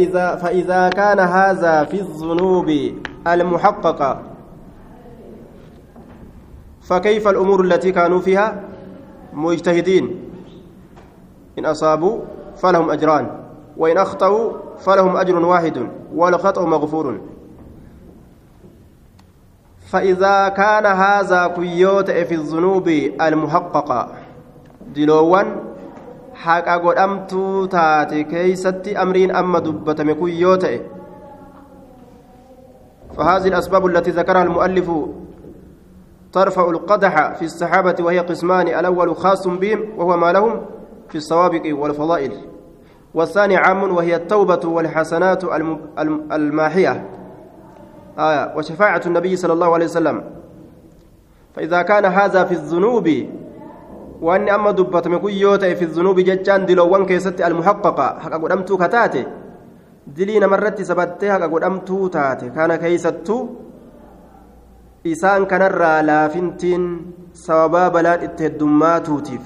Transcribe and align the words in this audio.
إذا 0.00 0.36
فإذا 0.36 0.88
كان 0.88 1.20
هذا 1.20 1.84
في 1.84 2.00
الذنوب 2.00 2.68
المحققة 3.26 4.22
فكيف 6.82 7.28
الأمور 7.28 7.60
التي 7.64 7.92
كانوا 7.92 8.20
فيها 8.20 8.60
مجتهدين؟ 9.32 10.30
إن 11.58 11.66
أصابوا 11.66 12.20
فلهم 12.56 12.90
أجران 12.90 13.40
وإن 13.76 13.98
أخطأوا 13.98 14.52
فلهم 14.78 15.16
أجر 15.16 15.36
واحد 15.46 15.88
والخطأ 16.14 16.64
مغفور. 16.64 17.20
فإذا 19.86 20.48
كان 20.48 20.86
هذا 20.86 21.46
كيوت 21.46 22.10
في 22.10 22.34
الذنوب 22.34 22.88
المحققة 23.20 24.08
دلوان 24.94 25.65
haqa 26.44 26.78
godhamtuu 26.78 27.66
taate 27.68 28.24
keeysatti 28.24 28.96
amriin 28.96 29.34
amma 29.40 29.60
dubbatame 29.60 30.14
kun 30.14 30.30
yoo 30.30 30.56
ta'e 30.56 30.80
فهذه 33.16 33.48
الأسباب 33.48 33.86
التي 33.86 34.10
ذكرها 34.10 34.42
المؤلف 34.42 34.90
ترفع 36.32 36.70
القدح 36.70 37.32
في 37.34 37.44
السحابة 37.44 37.96
وهي 38.00 38.18
قسمان 38.18 38.68
الأول 38.68 39.16
خاص 39.16 39.48
بهم 39.48 39.80
وهو 39.96 40.16
ما 40.16 40.32
لهم 40.32 40.60
في 41.08 41.14
السوابق 41.14 41.62
والفضائل 41.66 42.32
والثاني 43.14 43.56
عام 43.56 43.82
وهي 43.96 44.16
التوبة 44.16 44.68
والحسنات 44.68 45.44
الماحية 46.32 47.06
آية 48.18 48.52
وشفاعة 48.56 49.02
النبي 49.06 49.36
صلى 49.36 49.52
الله 49.52 49.74
عليه 49.74 49.84
وسلم 49.84 50.24
فإذا 51.54 51.82
كان 51.82 52.04
هذا 52.04 52.44
في 52.44 52.52
الذنوب 52.52 53.26
wanni 54.20 54.50
amma 54.50 54.72
dubbatame 54.72 55.18
kun 55.20 55.32
yoo 55.32 55.56
ta'e 55.58 55.74
fi 55.76 55.86
zunuubi 55.86 56.24
jechaan 56.24 56.66
diloowwan 56.66 57.06
keessatti 57.06 57.42
almuhaqqaqa 57.42 58.06
haqa 58.24 58.38
godhamtuu 58.38 58.78
ka 58.78 58.88
taate 58.88 59.22
dilii 60.16 60.40
namarratti 60.40 60.84
sabattee 60.84 61.30
haqa 61.34 61.48
godhamtuu 61.48 62.08
taate 62.16 62.50
kana 62.56 62.78
keeysattuu 62.78 63.42
isaan 65.04 65.46
kanarraa 65.46 66.02
laafintiin 66.10 66.84
sababaa 67.32 67.90
balaan 67.90 68.24
itti 68.26 68.44
heddummaatuutiif 68.46 69.44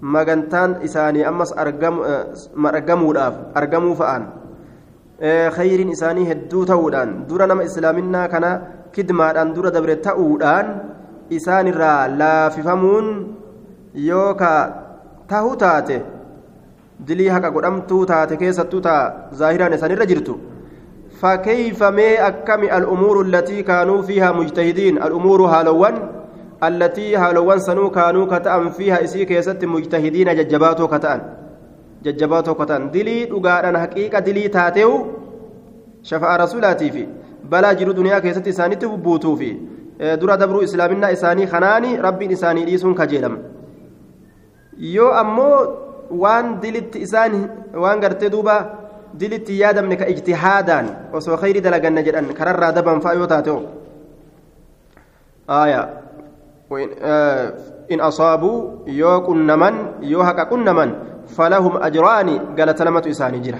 magantaan 0.00 0.78
isaanii 0.88 1.24
ammas 1.30 1.52
argamuudhaaf 1.58 3.34
argamuu 3.60 3.94
fa'aan 4.00 4.24
khayriin 5.56 5.90
isaanii 5.96 6.28
hedduu 6.30 6.62
ta'uudhaan 6.70 7.26
dura 7.28 7.46
nama 7.50 7.66
islaaminaa 7.66 8.28
kana 8.34 8.50
kidmaadhaan 8.94 9.54
dura 9.56 9.74
dabre 9.74 9.96
ta'uudhaan 10.08 10.66
isaanirraa 11.38 12.08
laafifamuun 12.20 13.06
yoo 13.94 14.34
ka 14.34 14.52
tahu 15.28 15.56
taate 15.56 15.96
dilii 17.08 17.28
haqa 17.28 17.50
godhamtuu 17.50 18.06
taate 18.06 18.36
keessattuu 18.36 18.80
taa 18.80 19.02
zaahiraan 19.32 19.72
isaanirra 19.72 20.06
jirtu. 20.06 20.36
فكيف 21.18 21.82
ما 21.82 22.28
أكم 22.28 22.62
الأمور 22.62 23.22
التي 23.22 23.62
كانوا 23.62 24.02
فيها 24.02 24.32
مجتهدين 24.32 25.02
الأمور 25.02 25.42
هالوان 25.42 25.94
التي 26.62 27.16
هالوان 27.16 27.58
سنو 27.58 27.90
كانوا 27.90 28.38
كتأم 28.38 28.70
فيها 28.70 29.04
إسي 29.04 29.24
كيست 29.24 29.64
مجتهدين 29.64 30.36
ججباتو 30.36 30.88
كتأن 30.88 31.20
ججباتو 32.04 32.54
كتأن 32.54 32.90
دلي 32.90 33.24
دقاء 33.24 33.76
حقيقة 33.76 34.18
دلي 34.18 34.48
تاتيو 34.48 35.06
شفاء 36.02 36.40
رسولاتي 36.40 36.90
في 36.90 37.06
بلا 37.50 37.72
جرو 37.72 37.92
دنيا 37.92 38.18
كيست 38.18 38.48
إساني 38.48 38.76
تبوتو 38.76 39.36
في 39.36 39.56
درا 40.00 40.34
دبرو 40.34 40.62
إسلامنا 40.62 41.12
إساني 41.12 41.46
خناني 41.46 42.00
ربي 42.00 42.32
إساني 42.32 42.64
ليسون 42.64 42.94
كجيلم 42.94 43.38
yoo 44.78 45.12
ammoo 45.12 45.56
waan 46.10 46.60
dilitti 46.60 47.02
isaan 47.06 47.32
waan 47.74 48.00
gartee 48.00 48.30
duuba 48.30 48.56
dilitti 49.20 49.58
yaadamne 49.60 49.96
ka 49.96 50.06
ijtihaadaan 50.08 50.86
osoo 51.12 51.36
khayri 51.36 51.60
dalaganna 51.60 52.02
jedhan 52.02 52.34
kararraa 52.38 52.72
daban 52.72 53.00
fa'a 53.00 53.14
yoo 53.14 53.26
taate 53.26 53.50
aya 55.48 55.88
in 57.88 58.00
asaabuu 58.00 58.84
yoo 58.86 59.20
qunnaman 59.28 59.74
yoo 60.12 60.22
haqa 60.22 60.46
qunnaman 60.52 60.90
falahum 61.36 61.76
ajraani 61.82 62.40
galata 62.56 62.84
lamatu 62.84 63.08
isaanii 63.08 63.40
jira 63.40 63.58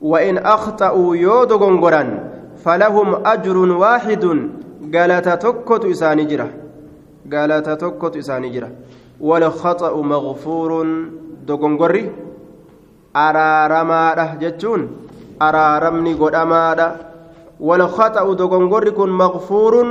وإن 0.00 0.38
أخطأوا 0.38 1.16
يود 1.16 1.52
غنغران 1.52 2.08
فلهم 2.64 3.08
أجر 3.26 3.56
واحد 3.56 4.24
قالت 4.94 5.28
تكت 5.28 5.84
إساني 5.84 6.24
جرة 6.24 6.48
قالت 7.32 7.68
تكت 7.70 8.16
إساني 8.16 8.48
جرة 8.48 8.70
والخطأ 9.20 9.92
مغفور 10.02 10.70
araaramaadha 13.14 14.36
jechuun 14.38 14.88
araaramni 15.40 16.14
godhamaadha 16.14 16.86
walkhataa'u 17.60 18.36
dogongorri 18.38 18.92
kun 18.94 19.10
maqfuurun 19.10 19.88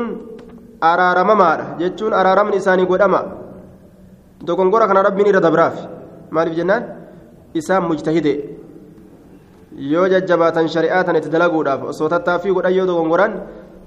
araaramamaadha 0.82 1.76
jechuun 1.80 2.14
araaramni 2.14 2.58
isaanii 2.58 2.86
godhama 2.88 3.24
dogongora 4.46 4.88
kana 4.88 5.04
rabbiin 5.04 5.28
irra 5.32 5.42
dabraaf 5.44 5.76
maaliif 6.32 6.56
jennaan 6.56 6.84
isaan 7.54 7.84
mujtahide 7.84 8.34
yoo 9.76 10.08
jajjabaatan 10.08 10.70
shari'aa 10.76 11.04
tan 11.04 11.16
itti 11.20 11.30
dalaguudhaaf 11.36 11.84
osoo 11.92 12.10
tattaaffii 12.14 12.56
godhan 12.56 12.76
yoo 12.76 12.88
dogongoran 12.88 13.34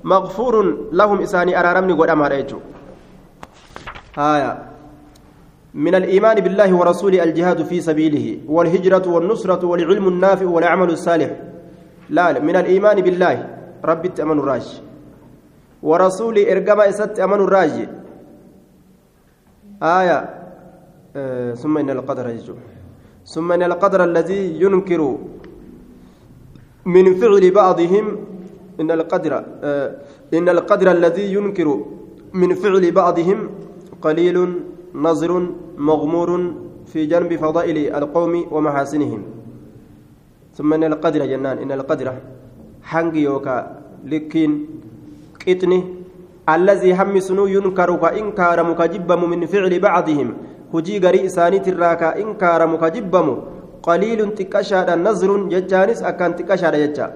maqfuurun 0.05 0.69
lahum 0.93 1.21
isaanii 1.25 1.57
araaramni 1.57 1.97
godhamaadha 1.97 2.37
jechuudha 2.43 2.73
من 5.75 5.95
الإيمان 5.95 6.41
بالله 6.41 6.75
ورسوله 6.77 7.23
الجهاد 7.23 7.63
في 7.63 7.81
سبيله 7.81 8.39
والهجرة 8.49 9.09
والنصرة 9.09 9.67
والعلم 9.67 10.09
النافع 10.09 10.47
والعمل 10.47 10.91
الصالح. 10.91 11.31
لا 12.11 12.39
من 12.41 12.57
الإيمان 12.57 13.01
بالله. 13.01 13.37
ربي 13.85 14.09
تأمن 14.09 14.39
الراج. 14.39 14.83
ورسوله 15.83 16.53
إرقم 16.53 16.81
إسات 16.81 17.21
أمن 17.21 17.41
الراج. 17.41 17.89
آية 19.83 20.19
آه 21.17 21.55
ثم 21.55 21.79
إن 21.79 21.91
القدر 21.91 22.29
يجو 22.29 22.55
ثم 23.27 23.53
إن 23.53 23.63
القدر 23.63 24.05
الذي 24.05 24.63
ينكر 24.63 25.19
من 26.87 27.15
فعل 27.15 27.51
بعضهم 27.51 28.19
إن 28.81 28.91
القدر 28.91 29.45
آه 29.63 29.97
إن 30.35 30.49
القدر 30.49 30.91
الذي 30.91 31.33
ينكر 31.33 31.85
من 32.33 32.55
فعل 32.55 32.91
بعضهم 32.91 33.51
قليل 34.03 34.55
نظر 34.95 35.49
مغمور 35.79 36.31
في 36.87 37.07
جنب 37.07 37.37
فضائل 37.37 37.95
القوم 37.95 38.35
ومحاسنهم. 38.51 39.23
ثم 40.55 40.73
إن 40.73 40.85
القدر 40.85 41.27
جنان 41.27 41.59
إن 41.59 41.73
القدر 41.73 42.13
حنق 42.83 43.17
يوكا 43.17 43.57
لكين 44.05 44.67
قطني 45.47 45.81
الذي 46.49 46.93
هم 46.93 47.21
سنو 47.21 47.47
ينكر 47.47 47.97
كإنكار 47.97 48.59
مكجبم 48.63 49.31
من 49.31 49.47
فعل 49.47 49.73
بعضهم. 49.81 50.29
هجي 50.75 50.99
غري 50.99 51.27
إساني 51.27 51.59
تراكا 51.59 52.21
إنكار 52.21 52.67
مكجبم. 52.67 53.29
قليل 53.83 54.35
تكشاد 54.35 54.89
نظر 54.99 55.31
ججانس 55.49 56.03
أكان 56.03 56.37
تكشاد 56.37 56.75
ججا. 56.77 57.07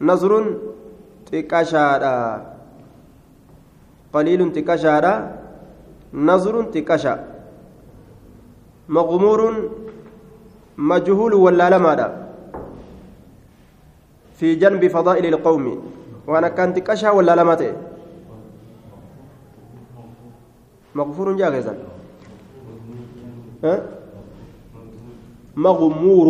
نظر 0.00 0.32
تكشاد. 1.32 2.04
قليل 4.12 4.52
تكشاد 4.52 5.06
نظر 6.14 6.62
تكشا 6.62 7.24
مغمور 8.88 9.70
مجهول 10.78 11.34
ولا 11.34 11.70
لماذا 11.70 12.08
في 14.34 14.54
جنب 14.54 14.86
فضائل 14.88 15.26
القوم. 15.26 15.64
وأنا 16.26 16.48
كان 16.48 16.74
تكشا 16.74 17.10
ولا 17.10 17.36
لماذا 17.36 17.76
مغفور 20.94 21.32
جاهزا؟ 21.36 21.74
مغمور. 25.56 26.28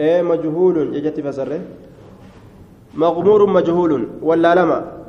إيه 0.00 0.22
مجهول. 0.22 0.96
يجت 0.96 1.20
فسره 1.20 1.60
مغمور 2.94 3.46
مجهول. 3.46 4.08
ولا 4.22 4.54
لما 4.54 4.99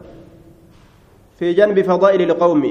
في 1.42 1.54
جنب 1.58 1.78
فضائل 1.82 2.22
القوم 2.30 2.64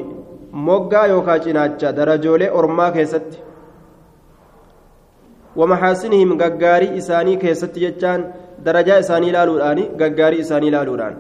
moggaa 0.67 1.06
yookaan 1.06 1.40
cinaacha 1.44 1.93
darajoolee 1.96 2.50
ormaa 2.58 2.90
keessatti 2.94 3.38
keessatti 7.43 7.82
jechaan 7.84 8.25
darajaa 8.64 8.99
isaanii 9.05 9.31
ilaaluudhaan 9.32 9.81
gaggaarii 10.00 10.43
isaanii 10.44 10.70
ilaaluudhaan 10.72 11.14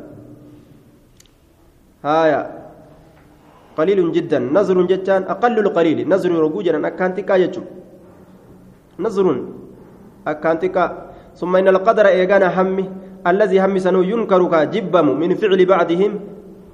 haaya 2.06 2.40
qaliilun 3.76 4.10
jiddan 4.16 4.50
nazrun 4.56 4.90
jechaan 4.92 5.30
aqallu 5.34 5.70
qaliili 5.78 6.08
nazru 6.14 6.42
roguu 6.44 6.66
jedhan 6.66 6.90
akkaan 6.90 7.14
xiqqaa 7.18 7.38
jechuun 7.44 7.68
nazrun 9.06 9.38
akkaan 10.34 10.58
xiqqaa 10.64 10.90
ثم 11.40 11.56
إن 11.56 11.68
القدر 11.68 12.06
إيجانا 12.06 12.48
همي 12.56 12.84
الذي 13.30 13.58
هم 13.64 13.74
سنو 13.86 14.02
ينكر 14.12 14.40
كجبم 14.52 15.06
من 15.22 15.30
فعل 15.40 15.60
بعضهم 15.72 16.12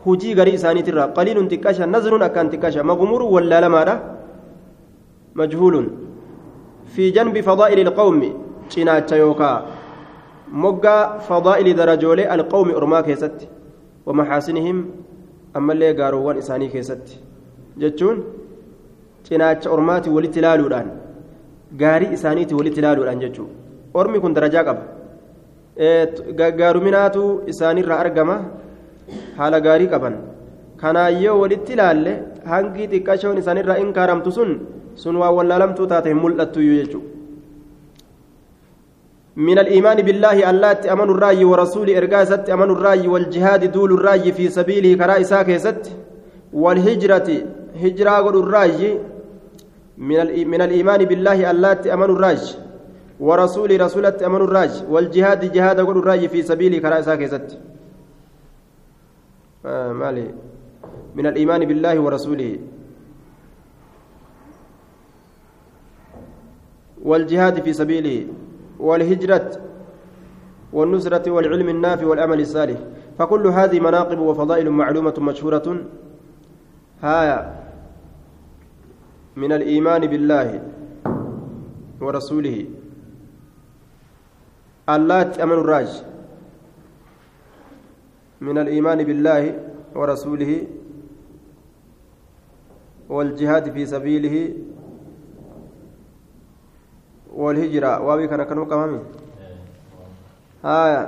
hujii 0.06 0.34
garii 0.38 0.56
isaaniitirraa 0.60 1.08
qaliilun 1.18 1.48
xiqqasha 1.52 1.86
nazrun 1.94 2.22
akkaan 2.28 2.50
xiqqasha 2.52 2.88
maqumuurun 2.90 3.32
wallaalamaadha 3.36 3.94
majhuulun 5.40 5.86
في 6.96 7.10
جنب 7.10 7.40
فضائل 7.40 7.78
القوم 7.86 8.22
cinaacha 8.72 9.16
yookaa 9.16 9.56
moggaa 10.62 11.18
fadaa'ili 11.28 11.74
darajoolee 11.80 12.26
alqawmi 12.36 12.72
ormaa 12.78 13.02
keessatti 13.08 13.48
wamaxaasinihim 14.06 14.78
ammallee 15.58 15.92
gaaroowwan 16.00 16.38
isaanii 16.42 16.68
keessatti 16.74 17.18
jechuun 17.82 18.18
cinaacha 19.28 19.70
ormaati 19.76 20.10
walitti 20.16 20.38
ilaaluudhaan 20.42 20.88
gaarii 21.82 22.12
isaaniiti 22.18 22.54
walitti 22.58 22.80
ilaaluudhaan 22.82 23.20
jechuudha 23.24 23.54
ormi 24.00 24.20
kun 24.24 24.34
darajaa 24.38 24.64
qaba 24.68 24.82
gaggaaruminaatu 26.40 27.22
isaanirraa 27.54 28.00
argama 28.06 28.36
haala 29.38 29.60
gaarii 29.66 29.90
qaban 29.94 30.16
kanaan 30.82 31.20
yoo 31.24 31.36
walitti 31.42 31.76
ilaalle 31.76 32.12
hangi 32.52 32.88
xiqqashoon 32.92 33.42
isaanirraa 33.42 33.82
inkaaramtu 33.84 34.32
sun 34.38 34.56
sun 35.02 35.20
waan 35.22 35.36
wallaalamtuu 35.38 35.86
taate 35.92 36.08
hin 36.12 36.20
mul'attuyyuu 36.24 36.80
jechuudha. 36.80 37.16
من 39.36 39.58
الإيمان 39.58 39.96
بالله 39.96 40.50
الله 40.50 40.92
أمن 40.92 41.10
الراي 41.10 41.44
ورسول 41.44 41.90
إرقاء 41.90 42.24
ست 42.24 42.50
أمن 42.50 42.70
الراي 42.70 43.08
والجهاد 43.08 43.72
دول 43.72 43.92
الراي 43.92 44.32
في 44.32 44.48
سبيله 44.48 44.96
كراء 44.96 45.22
ساكي 45.22 45.58
ست 45.58 45.84
والهجرة 46.52 47.28
هجرة 47.82 48.10
قل 48.10 48.36
الراي 48.42 48.98
من, 49.98 50.60
الإيمان 50.62 51.04
بالله 51.04 51.50
الله 51.50 51.94
أمن 51.94 52.10
الراج 52.16 52.56
ورسول 53.20 53.80
رسولة 53.80 54.16
أمن 54.26 54.40
الراج 54.46 54.70
والجهاد 54.90 55.52
جهاد 55.52 55.80
قل 55.80 55.98
الراي 55.98 56.28
في 56.28 56.42
سبيله 56.42 56.78
كراء 56.78 57.00
ساكي 57.00 57.26
ست 57.26 57.48
آه 57.52 57.75
مالي 59.66 60.34
من 61.14 61.26
الإيمان 61.26 61.64
بالله 61.64 62.00
ورسوله. 62.00 62.58
والجهاد 67.02 67.62
في 67.62 67.72
سبيله 67.72 68.26
والهجرة 68.78 69.50
والنصرة 70.72 71.30
والعلم 71.30 71.68
النافع 71.68 72.06
والأمل 72.06 72.40
الصالح. 72.40 72.78
فكل 73.18 73.46
هذه 73.46 73.80
مناقب 73.80 74.18
وفضائل 74.18 74.70
معلومة 74.70 75.14
مشهورة. 75.18 75.84
هايا 77.02 77.38
من 79.36 79.52
الإيمان 79.52 80.06
بالله 80.06 80.62
ورسوله. 82.00 82.66
الله 84.88 85.42
أمن 85.42 85.52
الراج. 85.52 85.90
من 88.40 88.58
الإيمان 88.58 89.04
بالله 89.04 89.42
ورسوله 89.94 90.66
والجهاد 93.08 93.72
في 93.72 93.86
سبيله 93.86 94.54
والهجرة. 97.32 98.00
واوي 98.00 98.28
كان 98.28 98.42
كانوا 98.42 98.64
كمامي 98.64 99.00
آية 100.64 101.02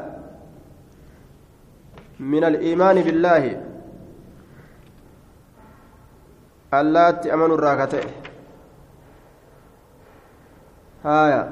من 2.20 2.44
الإيمان 2.44 3.02
بالله. 3.02 3.44
اللات 6.74 7.26
أمن 7.26 7.50
الراكته 7.56 8.04
آية 11.04 11.42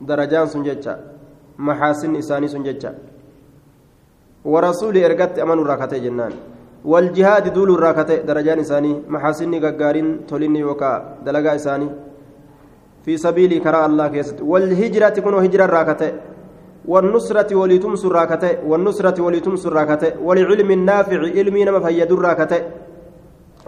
درجان 0.00 0.46
سنجتة 0.46 0.94
محاسن 1.58 2.16
إساني 2.16 2.48
سنجتة 2.48 2.94
ورسول 4.52 4.96
إرقت 5.06 5.38
أمن 5.38 5.58
الراكته 5.58 5.98
جنان. 6.04 6.32
والجهاد 6.84 7.44
دول 7.56 7.70
الراكته 7.76 8.16
درجان 8.28 8.58
إساني 8.64 8.92
محاسن 9.12 9.54
غقارين 9.64 10.26
تولين 10.28 10.56
يوكا 10.56 10.92
دلقا 11.26 11.54
إساني. 11.54 11.88
في 13.04 13.16
سبيل 13.16 13.52
كراء 13.64 13.86
الله 13.86 14.06
كيست. 14.14 14.38
والهجرة 14.50 15.08
تكون 15.08 15.34
هجرة 15.44 15.66
راكته 15.66 16.10
والنصرة 16.92 17.50
ولتمس 17.60 18.04
راكته 18.06 18.50
والنصرة 18.70 19.18
ولتمس 19.22 19.66
راكته 19.66 20.10
ولعلم 20.26 20.70
النافع 20.70 21.18
علمي 21.36 21.64
نما 21.64 21.80
فيد 21.80 22.12
راكته 22.12 22.60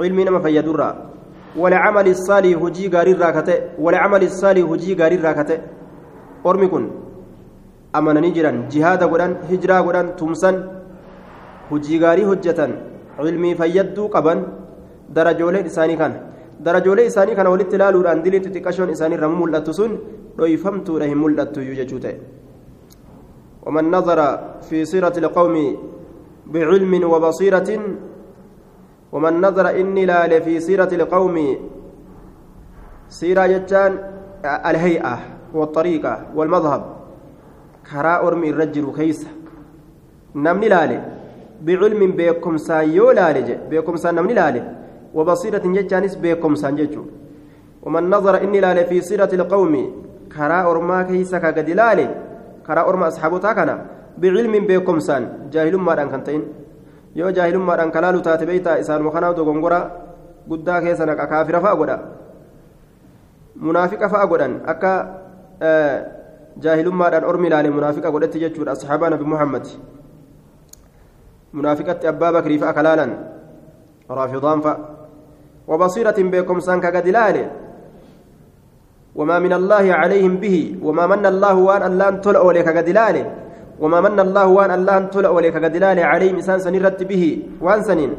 علمي 0.00 0.24
نما 0.24 0.40
فيد 0.44 0.68
ولعمل 1.56 2.06
الصالح 2.08 2.62
هجي 2.62 2.88
غاري 2.94 3.12
راكته 3.12 3.56
ولعمل 3.78 4.22
الصالح 4.22 4.64
هجي 4.70 4.94
غاري 5.00 5.16
راكته 5.16 5.58
أرمي 6.46 6.66
كن. 6.72 6.84
أمانني 7.96 8.30
جيران 8.36 8.68
جهاد 8.72 9.02
غدان 9.12 9.32
هجرة 9.50 9.76
غدان 9.86 10.06
تمسن 10.20 10.56
هجي 11.70 11.96
غاري 12.02 12.24
هجة 12.30 12.60
علمي 13.18 13.54
فيدو 13.54 14.04
قبن 14.14 14.38
درجولين 15.14 15.66
إساني 15.66 15.96
كان 15.96 16.14
darajoolee 16.58 17.06
isaanii 17.06 17.36
kana 17.38 17.50
walitti 17.50 17.76
ilaaluudhaan 17.78 18.22
diliin 18.24 18.42
xixiqqashoon 18.42 18.90
isaaniirra 18.90 19.28
mul'attu 19.30 19.72
sun 19.78 19.92
dhoyfamtuudha 20.38 21.06
hin 21.10 21.18
mul'attu 21.24 21.62
iyyuu 21.62 21.78
jechuu 21.80 22.00
ta'e. 22.02 22.18
ومن 23.68 23.90
نظر 23.90 24.18
في 24.70 24.84
سيرة 24.84 25.12
القوم 25.18 25.56
بعلم 26.46 26.92
وبصيرة 27.12 27.70
ومن 29.12 29.34
نظر 29.40 29.66
إني 29.80 30.06
لا 30.06 30.40
في 30.40 30.60
سيرة 30.60 30.88
القوم 30.88 31.36
سيرة 33.08 33.46
جتان 33.46 33.92
الهيئة 34.44 35.18
والطريقة 35.54 36.14
والمذهب. 36.34 36.82
كرا 37.90 38.14
أرمي 38.26 38.48
الرجل 38.50 38.86
كيس 38.96 39.20
نمني 40.34 40.68
لالي 40.68 40.98
بعلم 41.66 42.02
بكم 42.18 42.56
سايو 42.56 43.10
لالي 43.10 43.42
بكم 43.70 43.96
سان 43.96 44.14
نمني 44.14 44.34
لالي 44.34 44.62
وبصيرة 45.16 45.64
جتانس 45.76 46.14
بكم 46.22 46.54
سانججو 46.54 47.04
ومن 47.82 48.04
نظر 48.10 48.34
إني 48.44 48.60
لا 48.60 48.82
في 48.90 49.00
سيرة 49.00 49.32
القوم 49.38 49.74
كرا 50.34 50.58
أرما 50.70 51.02
كيسا 51.08 51.38
كقد 51.38 51.68
لالي 51.70 52.06
كرا 52.66 52.82
أرما 52.88 53.08
أصحابتا 53.08 53.52
كان 53.52 53.70
بعلم 54.20 54.54
بكم 54.68 54.98
سان 54.98 55.22
جاهل 55.52 55.76
ما 55.76 56.02
أن 56.02 56.08
كنتين 56.12 56.42
yoo 57.18 57.30
jaahilummaadhaan 57.32 57.90
kalaalu 57.92 58.20
taate 58.22 58.46
beeytaa 58.46 58.76
isaan 58.82 59.02
mukanaaf 59.02 59.34
dogongora 59.36 59.78
guddaa 60.50 60.80
keessa 60.84 61.06
naqa 61.06 61.26
kaafira 61.26 61.60
fa'a 61.60 61.76
godha. 61.80 61.98
Munaafiqa 63.56 64.08
fa'a 64.12 64.26
godhan 64.26 64.60
akka 64.72 64.92
jaahilummaadhaan 66.60 67.24
ormi 67.24 67.48
ilaale 67.48 67.70
munaafiqa 67.70 68.10
godhetti 68.10 68.40
jechuudha 68.40 68.72
asxaabaa 68.72 69.10
nabi 69.10 69.24
muhammad. 69.24 69.66
Munaafiqatti 71.52 72.06
abbaa 72.06 72.32
bakrii 72.32 72.58
fa'a 72.58 72.74
kalaalan 72.74 73.12
raafidaan 74.08 74.62
fa'a. 74.62 74.98
وبصيرة 75.68 76.18
بكم 76.18 76.60
سانك 76.60 76.86
قد 76.96 77.08
لاله 77.08 77.46
وما 79.14 79.38
من 79.38 79.52
الله 79.52 79.84
عليهم 80.00 80.34
به 80.36 80.56
وما 80.82 81.04
من 81.06 81.26
الله 81.26 81.54
وان 81.54 81.82
الله 81.82 82.10
تلأ 82.24 82.40
وليك 82.40 82.68
قد 82.68 82.88
وما 83.80 84.00
من 84.00 84.20
الله 84.20 84.46
وان 84.46 84.70
الله 84.70 84.98
تلأ 85.14 85.28
وليك 85.28 85.56
قد 85.64 85.76
لاله 85.76 86.04
عليهم 86.12 86.34
إنسان 86.40 86.58
سنرت 86.58 87.02
به 87.10 87.24
وان 87.60 87.82
سنين 87.82 88.12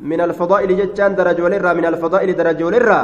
من 0.00 0.20
الفضائل 0.20 0.70
جتان 0.80 1.14
درجة 1.18 1.48
للرا 1.48 1.72
من 1.72 1.86
الفضائل 1.92 2.28
درجة 2.40 2.66
للرا 2.74 3.02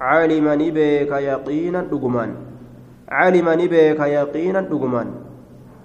علمني 0.00 0.68
بك 0.76 1.12
يقينا 1.30 1.80
دقمان 1.92 2.30
علمني 3.12 3.68
بك 3.68 4.00
يقينا 4.00 4.60
دقمان. 4.60 5.08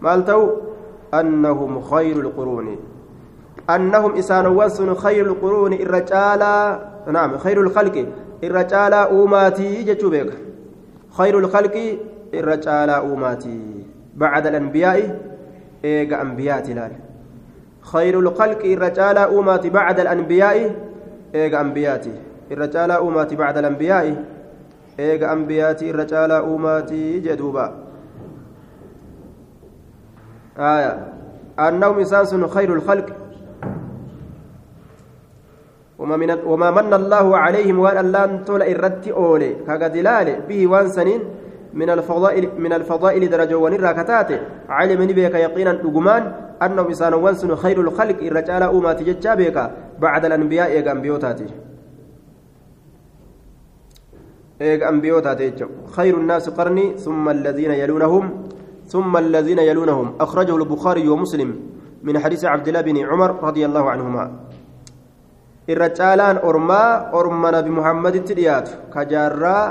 مالتو 0.01 0.41
أنهم 1.13 1.81
خير 1.81 2.15
القرون. 2.19 2.67
أنهم 3.69 4.12
إسان 4.15 4.48
وسن 4.48 4.93
خير 4.96 5.25
القرون 5.25 5.74
الرجالة 5.74 6.53
نعم 7.12 7.38
خير 7.38 7.62
الخلق 7.62 8.05
الرجالة 8.43 8.96
أوماتي 8.96 9.84
جتوبك 9.84 10.31
خير 11.17 11.39
الخلق 11.39 11.75
الرجالة 12.34 12.93
أوماتي. 12.93 13.60
بعد 14.15 14.48
الأنبياء 14.48 15.19
إيجا 15.86 16.22
أنبياء 16.22 16.60
تلال 16.60 16.91
خير 17.81 18.19
الخلق 18.19 18.62
الرجالة 18.65 19.22
أوماتي 19.22 19.69
بعد 19.69 20.00
الأنبياء 20.00 20.75
إيجا 21.36 21.62
أنبياتي 21.62 22.12
الرجالة 22.51 22.93
أوماتي 22.93 23.36
بعد 23.36 23.57
الأنبياء. 23.57 24.24
أنبياتي 24.99 25.89
الرجالة 25.89 26.37
أوماتي 26.37 27.19
جدوبا 27.19 27.75
آية 30.59 31.13
أنهم 31.59 31.99
إسان 31.99 32.47
خير 32.47 32.73
الخلق 32.73 33.05
وما 35.99 36.17
من 36.17 36.31
وما 36.45 36.71
من 36.71 36.93
الله 36.93 37.37
عليهم 37.37 37.79
وان 37.79 37.97
الله 37.97 38.43
تولى 38.45 38.71
الرت 38.71 39.07
اولي 39.07 39.53
كغدلال 39.67 40.41
به 40.49 40.67
وان 40.67 40.89
سنين 40.89 41.21
من 41.73 41.89
الفضائل 41.89 42.49
من 42.57 42.73
الفضائل 42.73 43.29
درجه 43.29 43.55
ونراكتات 43.55 44.41
علم 44.69 45.07
بك 45.07 45.35
يقينا 45.35 45.73
دغمان 45.73 46.31
انه 46.61 46.81
انسان 46.87 47.13
وانسن 47.13 47.55
خير 47.55 47.81
الخلق 47.81 48.17
الرجال 48.21 48.63
اوما 48.63 48.93
تججا 48.93 49.35
بك 49.35 49.71
بعد 49.99 50.25
الانبياء 50.25 50.67
ايغ 50.67 50.93
انبيوتاتي 54.61 54.83
ايغ 54.83 54.89
انبيوتاتي 54.89 55.65
خير 55.95 56.17
الناس 56.17 56.49
قرني 56.49 56.97
ثم 56.97 57.29
الذين 57.29 57.71
يلونهم 57.71 58.25
ثم 58.87 59.17
الذين 59.17 59.59
يلونهم 59.59 60.13
اخرجه 60.19 60.55
البخاري 60.55 61.09
ومسلم 61.09 61.59
من 62.03 62.19
حديث 62.19 62.45
عبد 62.45 62.67
الله 62.67 62.81
بن 62.81 62.97
عمر 62.97 63.43
رضي 63.43 63.65
الله 63.65 63.89
عنهما 63.89 64.25
nabi 67.51 67.69
muhammaditti 67.69 68.35
dhiyaatu 68.35 68.71
ka 68.93 69.03
jaarraa 69.05 69.63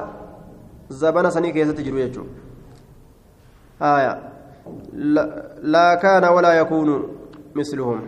zabana 0.89 1.31
sanii 1.31 1.53
keessatti 1.53 1.85
jiru 1.87 1.99
jechuudha 1.99 2.31
haaya 3.79 4.13
laa 5.63 5.97
kaana 5.97 6.31
walaa 6.37 6.55
yakuunu 6.55 6.97
misluhum 7.55 8.03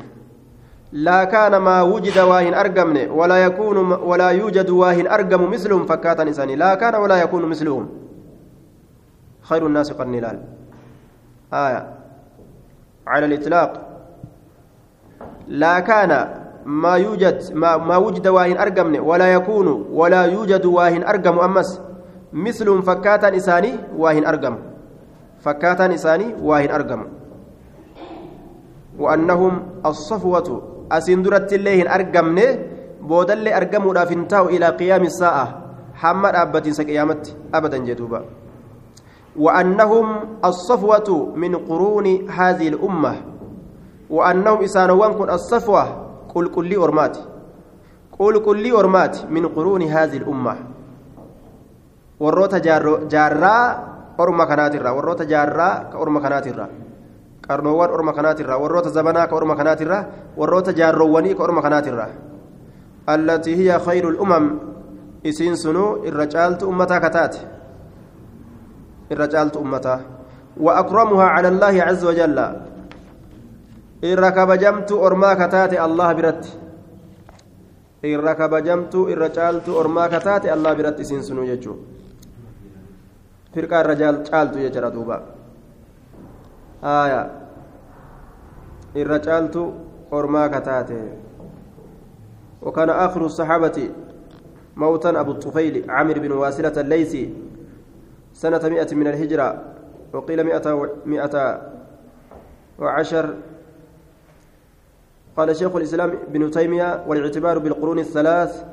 maa 1.60 1.84
wujida 1.84 2.26
waa 2.26 2.40
hin 2.40 2.54
argamne 2.54 3.06
walaa 3.06 3.38
yakuunu 3.38 4.08
walaa 4.08 4.30
yuujadu 4.30 4.78
waa 4.78 4.92
hin 4.92 5.06
argamu 5.06 5.48
misluhum 5.48 5.86
fakkaatan 5.86 6.28
isaanii 6.28 6.56
laa 6.56 6.76
kaana 6.76 6.98
walaa 6.98 7.16
yakuunu 7.16 7.46
misluhum 7.46 7.88
خير 9.48 9.66
الناس 9.66 9.92
قرني 9.92 10.20
لال 10.20 10.38
آية. 11.52 11.82
على 13.06 13.26
الإطلاق. 13.26 13.70
لا 15.48 15.80
كان 15.80 16.28
ما 16.66 16.96
يوجد 16.96 17.52
ما, 17.54 17.76
ما 17.76 17.96
وجد 17.96 18.28
واهن 18.28 18.56
أرقمن 18.58 19.00
ولا 19.00 19.32
يكون 19.32 19.86
ولا 19.92 20.22
يوجد 20.24 20.64
واهن 20.66 21.02
أرقم 21.04 21.38
أمس. 21.38 21.80
مثل 22.32 22.82
فكاتا 22.82 23.36
إساني 23.36 23.72
واهن 23.96 24.26
أرقم. 24.26 24.58
فكاتا 25.40 25.94
إساني 25.94 26.34
واهن 26.42 26.70
أرقم. 26.70 27.06
وأنهم 28.98 29.62
الصفوة 29.86 30.62
أسندرت 30.92 31.52
الليهن 31.52 31.88
أرقمن 31.88 32.38
بودل 33.02 33.48
أرقموا 33.48 33.94
لافنتاو 33.94 34.48
إلى 34.48 34.66
قيام 34.80 35.02
الساعة 35.02 35.46
حمد 35.94 36.34
أبتين 36.34 36.72
سقيامت 36.72 37.36
أبدا 37.54 37.78
جدوبا 37.78 38.20
وأنهم 39.36 40.06
الصفوة 40.44 41.32
من 41.36 41.56
قرون 41.56 42.06
هذه 42.30 42.68
الأمة 42.68 43.14
وأنهم 44.10 44.58
إسانوان 44.62 45.12
كن 45.12 45.30
الصفوة 45.30 45.84
قل 46.34 46.48
كل 46.48 46.76
أرمات 46.76 47.16
قل 48.18 48.38
كل 48.38 48.72
أرمات 48.72 49.16
من 49.30 49.46
قرون 49.48 49.82
هذه 49.82 50.16
الأمة 50.16 50.56
jaarraa 52.20 53.64
orma 54.18 54.46
kanaatirra 54.46 54.92
warroota 54.92 55.24
jaarraa 55.24 55.90
ka 55.92 55.98
orma 55.98 56.20
kanaatirra 56.20 56.68
qarnoowwan 57.46 57.90
orma 57.90 58.12
kanaatirra 58.12 58.58
warroota 58.58 58.90
zabanaa 58.90 59.26
ka 59.26 59.36
orma 59.36 59.56
kanaatirra 59.56 60.04
warroota 60.36 60.72
jaarroowwanii 60.72 61.34
ka 61.34 61.42
orma 61.42 61.62
kanaatirra 61.62 62.08
allatii 63.06 63.56
hiya 63.56 63.78
khayru 63.78 64.10
lumam 64.10 64.60
isiin 65.22 65.56
sunuu 65.56 66.04
irra 66.04 66.26
caaltu 66.26 66.68
ummataa 66.68 67.00
kataate 67.00 67.40
irra 69.10 69.28
caaltu 69.28 69.58
ummataa 69.58 70.18
وأكرمها 70.58 71.24
على 71.24 71.48
الله 71.48 71.74
عز 71.82 72.04
وجل 72.04 72.38
irra 74.02 74.30
kabajamtu 74.30 74.94
ormaa 74.94 75.34
kataate 75.34 75.74
allah 75.74 76.14
biratti 76.14 76.54
irra 78.06 78.34
kabajamtu 78.38 79.10
irra 79.10 79.26
caaltu 79.34 79.74
ormaa 79.74 80.06
kataate 80.06 80.46
allah 80.46 80.70
biratti 80.78 81.02
isiin 81.02 81.22
sunuu 81.26 81.46
jechuu 81.50 81.74
firqaa 83.54 83.82
irra 83.82 83.94
caaltu 84.30 84.62
jechuudha 84.62 84.90
duuba 84.94 85.16
aya. 86.82 87.30
Irra 88.94 89.18
caaltu 89.18 89.72
ormaa 90.10 90.48
kataate 90.48 91.28
وكان 92.62 92.90
آخر 92.90 93.26
الصحابة 93.26 93.90
موتا 94.76 95.20
أبو 95.20 95.30
الطفيل 95.30 95.90
عامر 95.90 96.18
بن 96.18 96.32
واسلة 96.32 96.80
الليثي 96.80 97.34
سنة 98.34 98.68
مئة 98.68 98.94
من 98.94 99.06
الهجرة 99.06 99.62
وقيل 100.12 100.44
مئة, 100.44 100.90
مئة 101.06 101.62
وعشر 102.78 103.34
قال 105.36 105.56
شيخ 105.56 105.76
الإسلام 105.76 106.10
ابن 106.10 106.50
تيمية 106.50 107.04
والاعتبار 107.06 107.58
بالقرون 107.58 107.98
الثلاث 107.98 108.64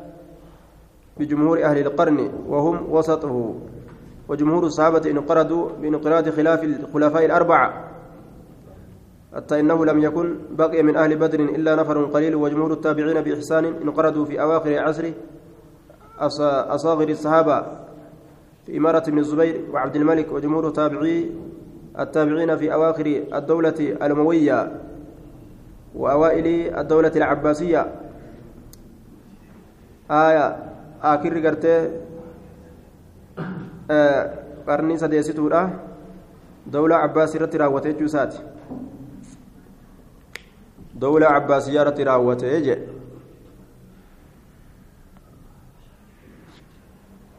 بجمهور 1.18 1.64
أهل 1.64 1.78
القرن 1.78 2.32
وهم 2.48 2.90
وسطه 2.90 3.56
وجمهور 4.30 4.64
الصحابة 4.66 5.12
انقرضوا 5.12 5.70
بانقراض 5.82 6.30
خلاف 6.30 6.64
الخلفاء 6.64 7.26
الأربعة 7.26 7.95
حتى 9.36 9.60
إنه 9.60 9.86
لم 9.86 10.04
يكن 10.04 10.36
بقي 10.52 10.84
من 10.84 10.96
أهل 10.98 11.16
بدر 11.16 11.40
إلا 11.40 11.76
نفر 11.76 12.06
قليل 12.06 12.36
وجمهور 12.36 12.74
التابعين 12.74 13.22
بإحسان 13.22 13.66
انقرضوا 13.66 14.26
في 14.26 14.42
أواخر 14.42 14.80
عصر 14.80 15.12
أصاغر 16.76 17.10
الصحابة 17.10 17.66
في 18.66 18.78
إمارة 18.78 19.04
ابن 19.08 19.20
الزبير 19.20 19.62
وعبد 19.72 19.96
الملك 19.96 20.32
وجمهور 20.32 20.70
تابعي 20.70 21.32
التابعين 22.00 22.58
في 22.58 22.74
أواخر 22.74 23.24
الدولة 23.34 23.80
الأموية 23.80 24.82
وأوائل 25.96 26.48
الدولة 26.78 27.12
العباسية. 27.16 27.92
آية 30.12 30.58
آخر 31.04 31.48
قرتي 31.48 31.90
qarni 34.66 34.98
sadeessituudha 34.98 35.70
dawlaa 36.66 37.02
cabbaasii 37.06 37.38
irratti 37.38 37.58
raawwate 37.62 37.94
cabbaasiyyaa 41.00 41.82
irratti 41.84 42.04
raawwate 42.04 42.62
jedhe 42.62 42.96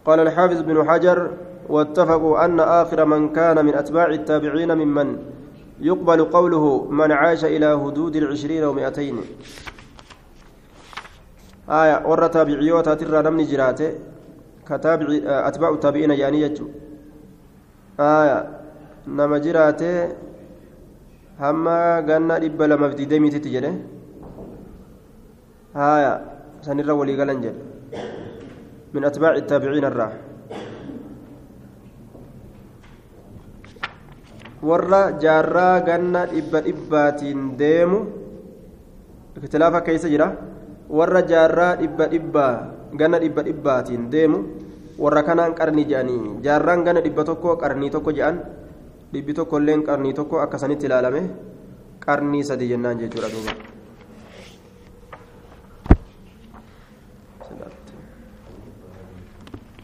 قال 0.07 0.21
الحافظ 0.21 0.61
بن 0.63 0.89
حجر 0.89 1.31
واتفقوا 1.69 2.45
أن 2.45 2.61
آخر 2.61 3.05
من 3.05 3.33
كان 3.33 3.65
من 3.67 3.75
أتباع 3.75 4.07
التابعين 4.07 4.75
ممن 4.79 5.19
يقبل 5.81 6.25
قوله 6.25 6.85
من 6.91 7.13
عاش 7.13 7.45
إلى 7.45 7.67
هدود 7.67 8.17
العشرين 8.17 8.65
ومئتين 8.65 9.17
آية 11.71 12.07
ورى 12.07 12.29
تابعيوتا 12.29 12.95
ترى 12.95 13.23
نمني 13.23 13.45
جراته. 13.45 13.93
كتابع 14.69 15.07
أتباع 15.49 15.71
التابعين 15.71 16.11
يعني 16.11 16.41
يجو. 16.41 16.67
آية 18.01 18.39
نما 19.09 19.39
جراته 19.39 20.09
hamma 21.41 22.01
ganna 22.09 22.39
dhibba 22.41 22.65
lamaaf 22.71 22.95
digdamiititti 22.97 23.51
jedhe. 23.53 23.73
Haya 25.77 26.13
sanirra 26.65 26.95
walii 26.97 27.17
galan 27.17 27.43
jedhe. 27.45 27.61
Min 28.93 29.03
atbaaci 29.05 29.41
ittaabiciina 29.45 29.91
irraa. 29.93 30.13
Warra 34.67 35.03
jaarraa 35.21 35.85
ganna 35.85 36.27
dhibba 36.33 36.59
dhibbaatiin 36.65 37.41
deemu 37.61 37.99
ikhtilaafa 39.37 39.81
keessa 39.85 40.09
jira. 40.09 40.33
Warra 40.89 41.21
jaarraa 41.23 41.77
dhibba 41.77 42.05
dhibbaa 42.09 42.55
ganna 42.97 43.19
dhibba 43.21 43.43
dhibbaatiin 43.45 44.09
deemu 44.09 44.39
warra 44.97 45.21
kanaan 45.29 45.53
qarni 45.53 45.85
jedhanii 45.85 46.41
jaarraan 46.41 46.81
gana 46.87 47.01
dhibba 47.05 47.21
tokko 47.29 47.57
qarnii 47.61 47.91
tokko 47.93 48.15
jedhan 48.17 48.39
dhibbi 49.17 49.33
tokko 49.41 49.59
illeen 49.63 49.83
qarnii 49.89 50.13
tokko 50.21 50.41
akkasanitti 50.45 50.87
ilaalame 50.91 51.23
qarnii 52.07 52.45
sadi 52.51 52.69
jennaan 52.75 52.99
jechuudha 53.05 53.29
duuba 53.35 53.53